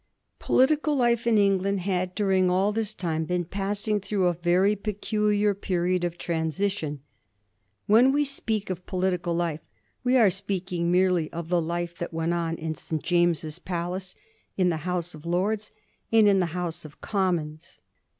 [0.39, 5.53] Political life in England had, during all this time, been passing through a very peculiar
[5.53, 7.01] period of transition.
[7.85, 9.59] When we speak of political life
[10.03, 13.03] we are speaking merely of the life that went on in St.
[13.03, 14.15] James's Palace,
[14.57, 15.71] in the House of Lords,
[16.11, 17.77] and in the House of Commons.